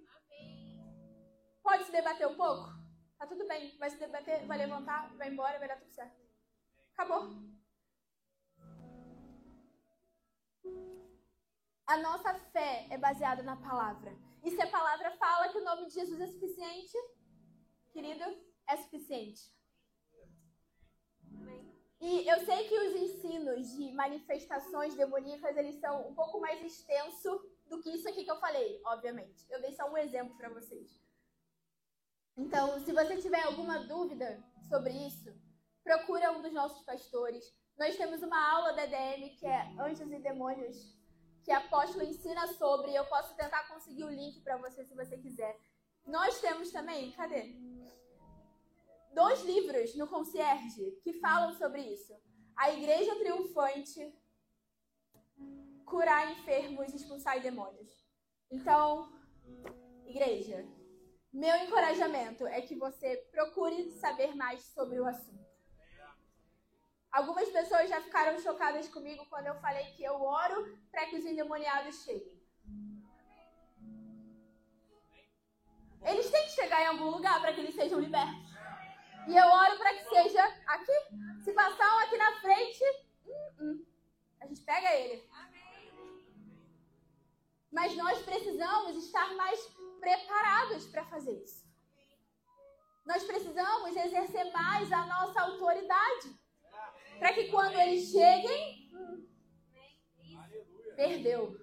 [1.64, 2.70] Pode se debater um pouco?
[3.18, 3.76] Tá tudo bem.
[3.78, 6.22] Vai se debater, vai levantar, vai embora, vai dar tudo certo.
[6.94, 7.32] Acabou.
[11.88, 14.14] A nossa fé é baseada na palavra.
[14.44, 16.98] E se a palavra fala que o nome de Jesus é suficiente,
[17.92, 18.26] querido,
[18.68, 19.54] é suficiente.
[22.02, 27.42] E eu sei que os ensinos de manifestações demoníacas, eles são um pouco mais extensos
[27.68, 29.46] do que isso aqui que eu falei, obviamente.
[29.50, 31.03] Eu dei só um exemplo para vocês.
[32.36, 35.34] Então, se você tiver alguma dúvida sobre isso,
[35.84, 37.44] procura um dos nossos pastores.
[37.78, 40.98] Nós temos uma aula da EDM que é Anjos e Demônios,
[41.44, 42.94] que a apóstolo ensina sobre.
[42.94, 45.56] Eu posso tentar conseguir o link para você se você quiser.
[46.06, 47.56] Nós temos também, cadê?
[49.14, 52.14] Dois livros no concierge que falam sobre isso.
[52.56, 54.14] A Igreja Triunfante,
[55.86, 57.92] Curar Enfermos e Expulsar Demônios.
[58.50, 59.12] Então,
[60.06, 60.66] igreja,
[61.34, 65.44] meu encorajamento é que você procure saber mais sobre o assunto.
[67.12, 71.26] Algumas pessoas já ficaram chocadas comigo quando eu falei que eu oro para que os
[71.26, 72.42] endemoniados cheguem.
[76.04, 78.54] Eles têm que chegar em algum lugar para que eles sejam libertos.
[79.28, 80.92] E eu oro para que seja aqui.
[81.44, 82.84] Se passar um aqui na frente,
[83.26, 83.86] hum, hum,
[84.42, 85.28] a gente pega ele.
[87.72, 89.60] Mas nós precisamos estar mais
[90.04, 91.64] preparados para fazer isso.
[93.06, 96.40] Nós precisamos exercer mais a nossa autoridade.
[97.20, 98.92] Para que quando eles cheguem,
[100.96, 101.58] perdeu.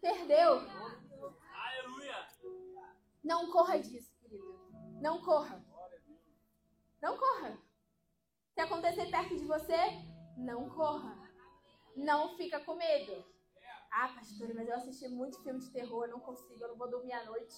[0.00, 0.62] Perdeu.
[3.22, 4.70] Não corra disso, querido.
[5.00, 5.64] Não corra.
[7.02, 7.58] Não corra.
[8.54, 9.80] Se acontecer perto de você,
[10.36, 11.16] não corra.
[11.96, 13.24] Não fica com medo.
[13.90, 16.88] Ah, pastor, mas eu assisti muito filme de terror, eu não consigo, eu não vou
[16.88, 17.56] dormir à noite.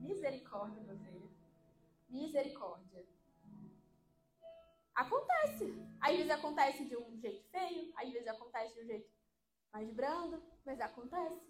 [0.00, 1.30] Misericórdia, meu filho.
[2.08, 3.04] Misericórdia.
[4.94, 5.74] Acontece.
[6.00, 9.10] Às vezes acontece de um jeito feio, às vezes acontece de um jeito
[9.72, 11.42] mais brando, mas acontece.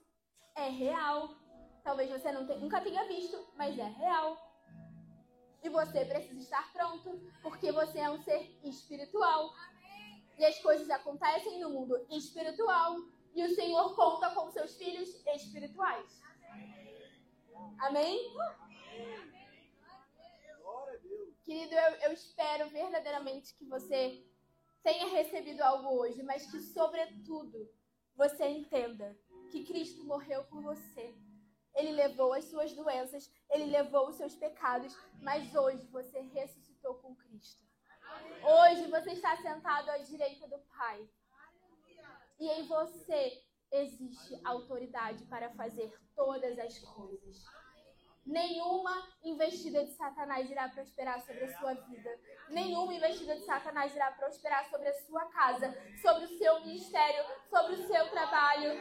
[0.57, 1.37] É real.
[1.83, 4.37] Talvez você nunca tenha visto, mas é real.
[5.63, 9.53] E você precisa estar pronto, porque você é um ser espiritual.
[10.39, 12.97] E as coisas acontecem no mundo espiritual.
[13.35, 16.23] E o Senhor conta com seus filhos espirituais.
[17.79, 18.33] Amém?
[21.43, 24.25] Querido, eu, eu espero verdadeiramente que você
[24.83, 27.69] tenha recebido algo hoje, mas que, sobretudo,
[28.15, 29.17] você entenda
[29.51, 31.15] que Cristo morreu por você
[31.75, 37.15] ele levou as suas doenças, ele levou os seus pecados, mas hoje você ressuscitou com
[37.17, 37.63] Cristo.
[38.43, 41.09] Hoje você está sentado à direita do Pai.
[42.39, 47.45] E em você existe autoridade para fazer todas as coisas.
[48.25, 52.11] Nenhuma investida de Satanás irá prosperar sobre a sua vida.
[52.49, 57.75] Nenhuma investida de Satanás irá prosperar sobre a sua casa, sobre o seu ministério, sobre
[57.75, 58.73] o seu trabalho.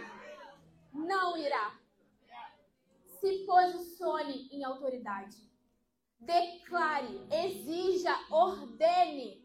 [0.94, 1.78] Não irá
[3.20, 5.38] se posicione em autoridade.
[6.20, 9.43] Declare, exija, ordene.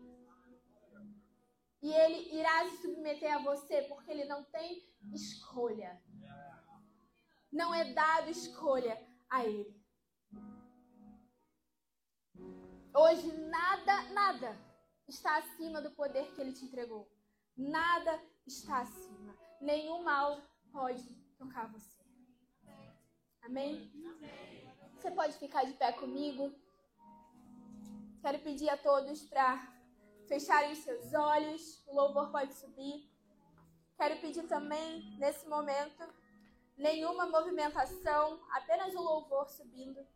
[1.80, 6.00] E ele irá se submeter a você porque ele não tem escolha.
[7.52, 9.00] Não é dado escolha
[9.30, 9.78] a ele.
[12.94, 14.58] Hoje nada, nada
[15.06, 17.08] está acima do poder que ele te entregou.
[17.56, 19.36] Nada está acima.
[19.60, 20.40] Nenhum mal
[20.72, 21.02] pode
[21.36, 21.98] tocar você.
[23.42, 23.90] Amém?
[24.94, 26.52] Você pode ficar de pé comigo?
[28.20, 29.77] Quero pedir a todos para
[30.28, 31.82] fecharem os seus olhos.
[31.86, 33.10] O louvor pode subir.
[33.96, 36.04] Quero pedir também, nesse momento,
[36.76, 40.06] nenhuma movimentação, apenas o louvor subindo.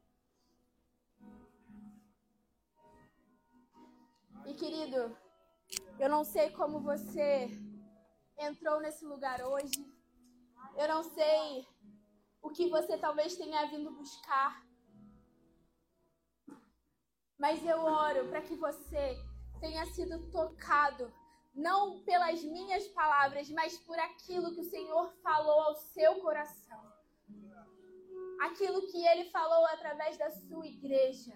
[4.47, 5.17] E querido,
[5.99, 7.49] eu não sei como você
[8.37, 9.81] entrou nesse lugar hoje.
[10.77, 11.67] Eu não sei
[12.41, 14.65] o que você talvez tenha vindo buscar.
[17.39, 19.19] Mas eu oro para que você
[19.63, 21.05] tenha sido tocado,
[21.55, 26.83] não pelas minhas palavras, mas por aquilo que o Senhor falou ao seu coração.
[28.41, 31.35] Aquilo que ele falou através da sua igreja.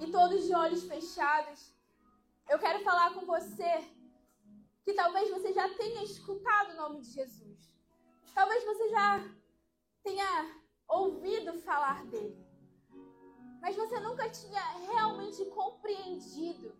[0.00, 1.74] E todos de olhos fechados,
[2.48, 3.72] eu quero falar com você
[4.84, 7.60] que talvez você já tenha escutado o nome de Jesus.
[8.34, 9.08] Talvez você já
[10.02, 12.45] tenha ouvido falar dele,
[13.66, 14.62] mas você nunca tinha
[14.92, 16.72] realmente compreendido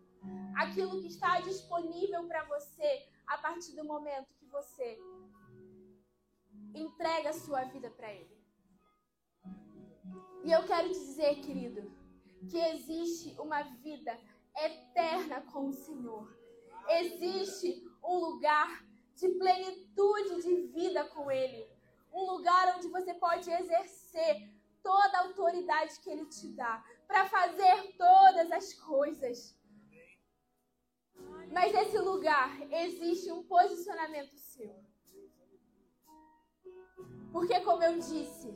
[0.55, 4.97] aquilo que está disponível para você a partir do momento que você
[6.73, 8.41] entrega a sua vida para ele.
[10.45, 11.91] E eu quero dizer, querido,
[12.49, 14.17] que existe uma vida
[14.55, 16.25] eterna com o Senhor.
[16.87, 21.67] Existe um lugar de plenitude de vida com Ele.
[22.13, 24.56] Um lugar onde você pode exercer
[24.87, 29.37] toda a autoridade que Ele te dá para fazer todas as coisas.
[31.51, 34.73] Mas nesse lugar existe um posicionamento seu.
[37.33, 38.49] Porque, como eu disse,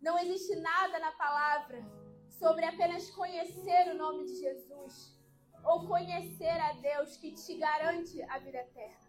[0.00, 1.80] não existe nada na palavra
[2.28, 5.16] sobre apenas conhecer o nome de Jesus
[5.62, 9.08] ou conhecer a Deus que te garante a vida eterna.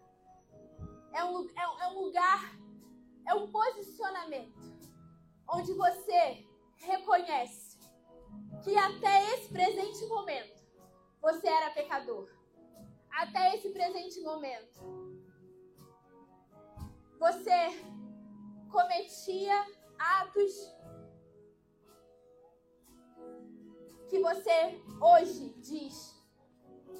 [1.12, 2.40] É um, é, é um lugar,
[3.26, 4.62] é um posicionamento
[5.48, 6.51] onde você
[6.82, 7.78] reconhece
[8.62, 10.62] que até esse presente momento
[11.20, 12.28] você era pecador.
[13.10, 14.80] Até esse presente momento
[17.18, 17.68] você
[18.70, 19.64] cometia
[19.98, 20.52] atos
[24.08, 26.14] que você hoje diz: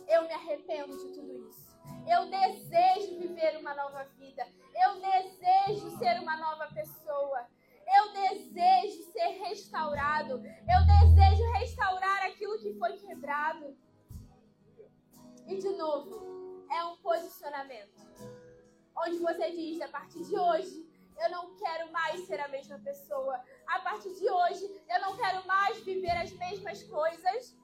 [0.08, 1.72] Eu me arrependo de tudo isso.
[2.06, 4.46] Eu desejo viver uma nova vida.
[4.74, 7.46] Eu desejo ser uma nova pessoa.
[8.02, 10.34] Eu desejo ser restaurado.
[10.34, 13.76] Eu desejo restaurar aquilo que foi quebrado.
[15.46, 18.00] E de novo, é um posicionamento.
[18.96, 20.84] Onde você diz: a partir de hoje,
[21.22, 23.40] eu não quero mais ser a mesma pessoa.
[23.68, 27.56] A partir de hoje, eu não quero mais viver as mesmas coisas.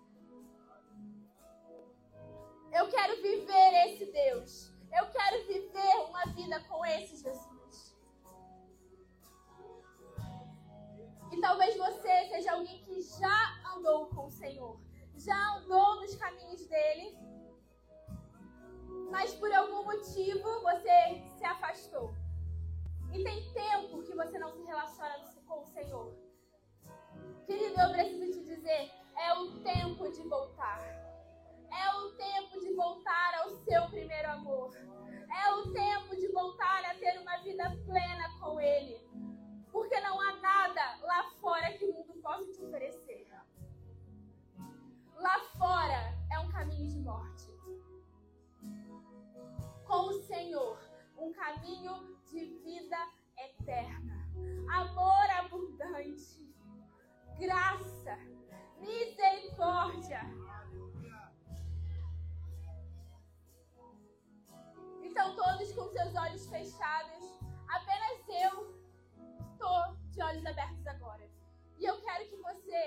[2.72, 4.72] Eu quero viver esse Deus.
[4.96, 7.47] Eu quero viver uma vida com esse Jesus.
[11.38, 14.76] E talvez você seja alguém que já andou com o Senhor,
[15.14, 17.16] já andou nos caminhos dele,
[19.08, 22.12] mas por algum motivo você se afastou.
[23.12, 26.12] E tem tempo que você não se relaciona com o Senhor.
[27.46, 30.80] Querido, eu preciso te dizer, é o tempo de voltar.
[31.70, 34.74] É o tempo de voltar ao seu primeiro amor.
[34.74, 39.07] É o tempo de voltar a ter uma vida plena com Ele.
[39.78, 43.28] Porque não há nada lá fora que o mundo possa te oferecer.
[45.14, 47.46] Lá fora é um caminho de morte.
[49.86, 50.80] Com o Senhor,
[51.16, 52.98] um caminho de vida
[53.36, 54.16] eterna,
[54.68, 56.52] amor abundante,
[57.38, 58.18] graça,
[58.80, 60.22] misericórdia.
[65.04, 67.17] Então, todos com seus olhos fechados,
[70.10, 71.28] de olhos abertos agora.
[71.78, 72.82] E eu quero que você,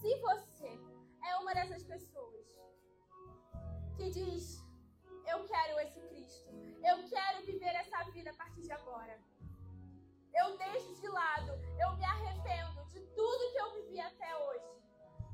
[0.00, 0.80] se você
[1.26, 2.46] é uma dessas pessoas
[3.96, 4.68] que diz
[5.28, 6.48] eu quero esse Cristo.
[6.82, 9.20] Eu quero viver essa vida a partir de agora.
[10.34, 14.70] Eu deixo de lado, eu me arrependo de tudo que eu vivi até hoje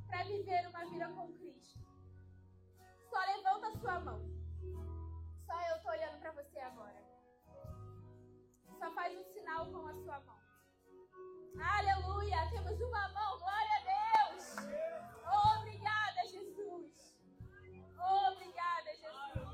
[0.08, 1.78] para viver uma vida com Cristo.
[3.08, 4.20] Só levanta a sua mão.
[5.46, 7.04] Só eu tô olhando para você agora.
[8.78, 10.03] Só faz um sinal com a sua.
[11.64, 12.48] Aleluia!
[12.50, 14.56] Temos uma mão, glória a Deus!
[15.56, 17.16] Obrigada, Jesus!
[17.98, 19.44] Obrigada, Jesus!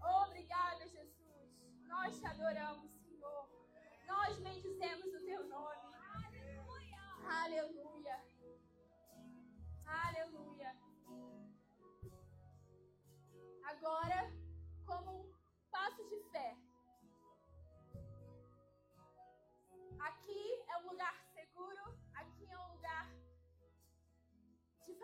[0.00, 1.86] Obrigada, Jesus.
[1.86, 3.48] Nós te adoramos, Senhor.
[4.06, 5.94] Nós bendizemos o teu nome.
[7.26, 8.24] Aleluia.
[9.86, 10.76] Aleluia.
[13.64, 14.32] Agora,
[14.86, 15.32] como um
[15.70, 16.63] passo de fé.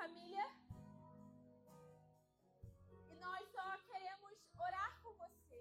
[0.01, 0.47] família.
[3.11, 5.61] E nós só queremos orar com você,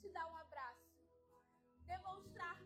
[0.00, 0.84] te dar um abraço,
[1.86, 2.56] demonstrar